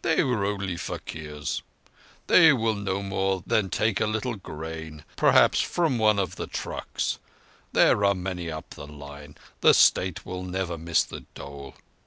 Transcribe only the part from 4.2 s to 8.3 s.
grain, perhaps, from one of the trucks. There are